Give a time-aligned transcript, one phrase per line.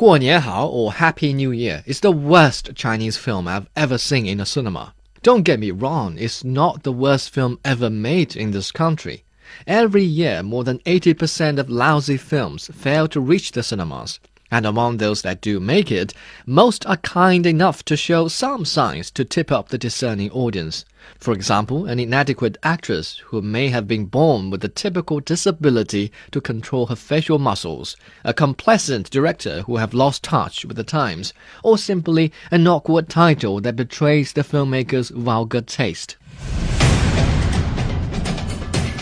[0.00, 4.40] Guo Nian or Happy New Year is the worst Chinese film I've ever seen in
[4.40, 4.94] a cinema.
[5.22, 9.24] Don't get me wrong, it's not the worst film ever made in this country.
[9.66, 14.20] Every year, more than 80% of lousy films fail to reach the cinemas.
[14.50, 16.12] And among those that do make it,
[16.44, 20.84] most are kind enough to show some signs to tip up the discerning audience.
[21.18, 26.40] For example, an inadequate actress who may have been born with the typical disability to
[26.40, 31.32] control her facial muscles, a complacent director who have lost touch with the times,
[31.62, 36.16] or simply an awkward title that betrays the filmmaker's vulgar taste.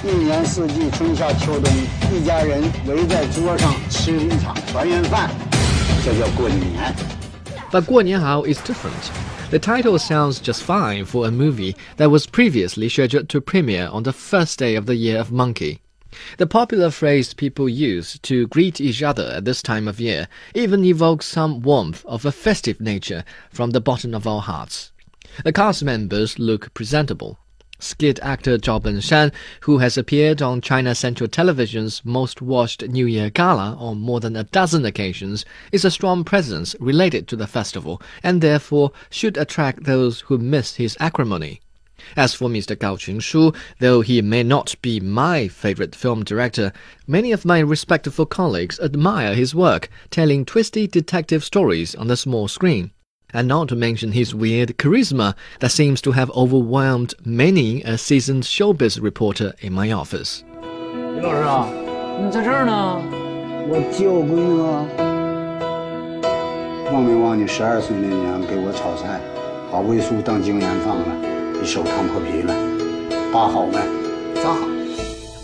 [0.04, 1.72] 一年四季，春夏秋冬，
[2.12, 5.30] 一家人围在桌上吃一场团圆饭，
[6.04, 6.94] 这叫过年。
[7.72, 9.12] But Guo Nianhao is different.
[9.50, 14.04] The title sounds just fine for a movie that was previously scheduled to premiere on
[14.04, 15.80] the first day of the Year of Monkey.
[16.38, 20.84] The popular phrase people use to greet each other at this time of year even
[20.86, 24.92] evokes some warmth of a festive nature from the bottom of our hearts.
[25.44, 27.40] The cast members look presentable.
[27.81, 33.31] Skit actor Zhao Benshan, who has appeared on China Central Television's most watched New Year
[33.31, 38.03] Gala on more than a dozen occasions, is a strong presence related to the festival
[38.23, 41.61] and therefore should attract those who miss his acrimony.
[42.17, 42.77] As for Mr.
[42.77, 46.73] Gao Qunshu, though he may not be my favorite film director,
[47.07, 52.49] many of my respectful colleagues admire his work, telling twisty detective stories on the small
[52.49, 52.91] screen
[53.34, 58.44] and not to mention his weird charisma that seems to have overwhelmed many a seasoned
[58.44, 60.44] showbiz reporter in my office.
[61.16, 61.68] 李老师啊，
[62.24, 63.02] 你在这儿呢？
[63.70, 64.86] 我救闺女啊！
[66.92, 69.20] 忘没忘你十二岁那年给我炒菜，
[69.72, 71.06] 把魏叔当经验放了，
[71.60, 72.54] 你手烫破皮了，
[73.32, 73.78] 疤好没？
[74.36, 74.68] 咋好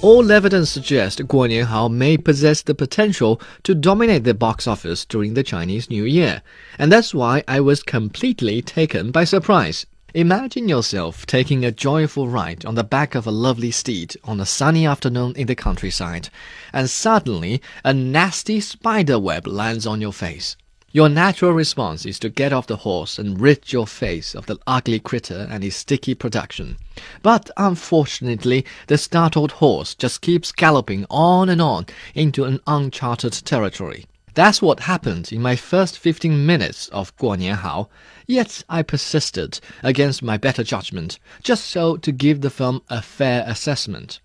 [0.05, 5.33] ？all evidence suggests Guo Nianhao may possess the potential to dominate the box office during
[5.33, 6.42] the Chinese New Year,
[6.78, 9.86] and that's why I was completely taken by surprise.
[10.12, 14.44] Imagine yourself taking a joyful ride on the back of a lovely steed on a
[14.47, 16.28] sunny afternoon in the countryside,
[16.71, 20.54] and suddenly a nasty spider web lands on your face.
[20.94, 24.60] Your natural response is to get off the horse and rid your face of the
[24.65, 26.77] ugly critter and his sticky production.
[27.21, 34.06] But unfortunately, the startled horse just keeps galloping on and on into an uncharted territory.
[34.34, 37.88] That's what happened in my first 15 minutes of Guo Nianhao.
[38.28, 43.43] Yet I persisted against my better judgment, just so to give the film a fair
[43.49, 44.21] assessment.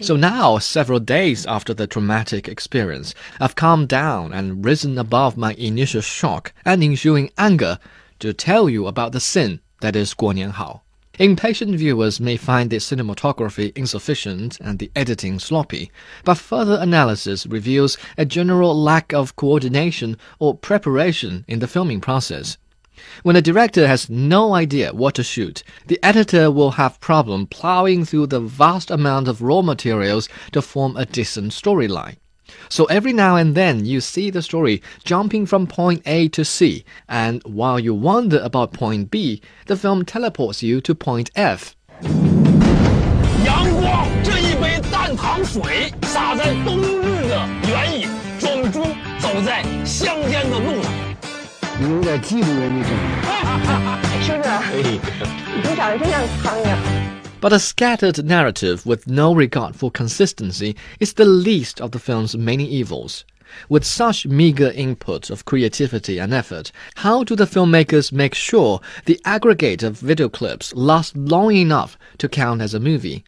[0.00, 5.54] So now, several days after the traumatic experience, I've calmed down and risen above my
[5.54, 7.78] initial shock and ensuing anger
[8.18, 10.80] to tell you about the sin that is Guo Nianhao.
[11.20, 15.92] Impatient viewers may find the cinematography insufficient and the editing sloppy,
[16.24, 22.58] but further analysis reveals a general lack of coordination or preparation in the filming process.
[23.23, 28.05] When a director has no idea what to shoot, the editor will have problem plowing
[28.05, 32.15] through the vast amount of raw materials to form a decent storyline.
[32.67, 36.83] So every now and then you see the story jumping from point A to C,
[37.07, 41.75] and while you wonder about point B, the film teleports you to point F.
[43.45, 48.07] 阳光这一杯淡糖水洒在冬日的原野，
[48.39, 48.81] 装猪
[49.19, 50.82] 走在乡间的路上。
[51.83, 52.87] 你 有点嫉妒人家
[54.21, 54.81] 是不是？
[54.83, 56.65] 你长得真像苍蝇。
[57.41, 62.35] But a scattered narrative with no regard for consistency is the least of the film's
[62.35, 63.23] many evils.
[63.69, 69.19] With such meager input of creativity and effort, how do the filmmakers make sure the
[69.23, 73.23] aggregate of video clips lasts long enough to count as a movie?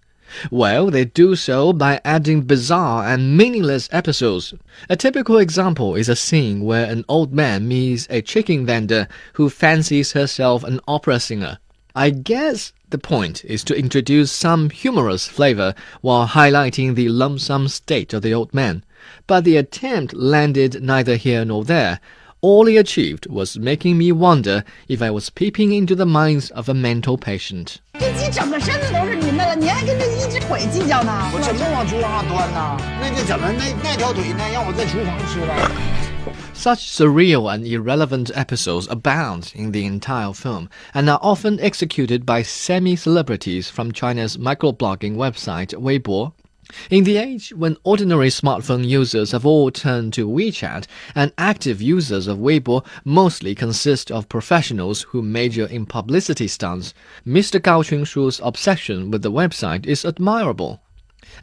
[0.50, 4.54] Well, they do so by adding bizarre and meaningless episodes.
[4.88, 9.48] A typical example is a scene where an old man meets a chicken vendor who
[9.48, 11.58] fancies herself an opera singer.
[11.94, 17.40] I guess the point is to introduce some humorous flavor while highlighting the lump
[17.70, 18.84] state of the old man.
[19.26, 22.00] But the attempt landed neither here nor there.
[22.42, 26.68] All he achieved was making me wonder if I was peeping into the minds of
[26.68, 27.80] a mental patient.
[28.25, 31.11] 这鸡整个身子都是您的了，您还跟这一只腿计较呢？
[31.31, 32.75] 我怎么往厨房上端呢？
[32.99, 34.43] 那你怎么那那条腿呢？
[34.51, 35.53] 让我在厨房吃了？
[36.55, 42.41] Such surreal and irrelevant episodes abound in the entire film and are often executed by
[42.41, 46.31] semi celebrities from China's microblogging website Weibo.
[46.90, 52.26] in the age when ordinary smartphone users have all turned to WeChat and active users
[52.26, 56.92] of Weibo mostly consist of professionals who major in publicity stunts,
[57.24, 57.62] Mr.
[57.62, 60.80] Gao Qunshu's obsession with the website is admirable.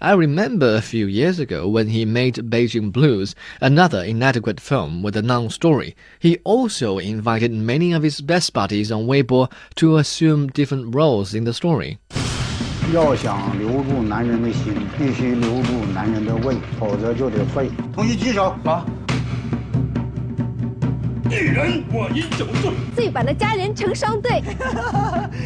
[0.01, 5.15] I remember a few years ago when he made Beijing Blues, another inadequate film with
[5.15, 5.95] a non-story.
[6.19, 11.45] He also invited many of his best buddies on Weibo to assume different roles in
[11.45, 11.97] the story.
[12.92, 17.70] 要想留住男人的心，必须留住男人的胃，否则就得废。
[17.94, 18.56] 同意举手。
[18.64, 18.86] 好。
[21.30, 24.40] 一人我饮酒醉，醉把那佳人成双对。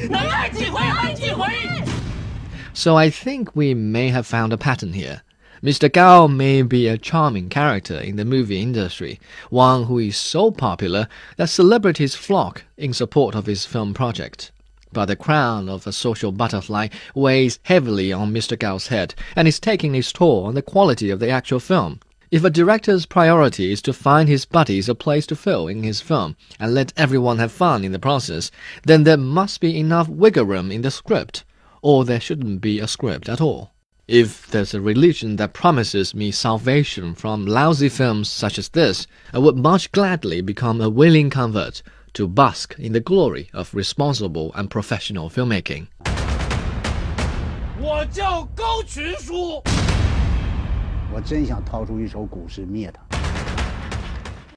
[0.08, 1.44] 能爱几回爱几回。
[2.73, 5.23] So I think we may have found a pattern here.
[5.62, 5.88] Mr.
[5.93, 9.19] Gao may be a charming character in the movie industry,
[9.50, 14.50] one who is so popular that celebrities flock in support of his film project.
[14.94, 18.57] But the crown of a social butterfly weighs heavily on Mr.
[18.57, 22.00] Gao's head and is taking its toll on the quality of the actual film.
[22.30, 26.01] If a director's priority is to find his buddies a place to fill in his
[26.01, 28.51] film and let everyone have fun in the process,
[28.84, 31.45] then there must be enough wiggle room in the script,
[31.81, 33.72] or there shouldn't be a script at all.
[34.10, 39.40] If there's a religion that promises me salvation from lousy films such as this, I
[39.40, 41.81] would much gladly become a willing convert
[42.18, 45.86] to bask in the glory of responsible and professional filmmaking.
[47.80, 48.04] 我